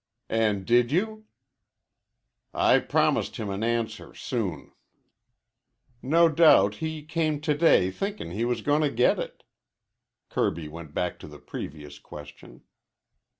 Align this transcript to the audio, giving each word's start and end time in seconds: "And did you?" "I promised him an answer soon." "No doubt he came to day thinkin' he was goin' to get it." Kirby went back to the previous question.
"And 0.31 0.65
did 0.65 0.91
you?" 0.91 1.25
"I 2.55 2.79
promised 2.79 3.35
him 3.35 3.51
an 3.51 3.61
answer 3.63 4.15
soon." 4.15 4.71
"No 6.01 6.27
doubt 6.27 6.77
he 6.81 7.03
came 7.03 7.39
to 7.41 7.53
day 7.55 7.91
thinkin' 7.91 8.31
he 8.31 8.43
was 8.43 8.63
goin' 8.63 8.81
to 8.81 8.89
get 8.89 9.19
it." 9.19 9.43
Kirby 10.29 10.67
went 10.67 10.95
back 10.95 11.19
to 11.19 11.27
the 11.27 11.37
previous 11.37 11.99
question. 11.99 12.63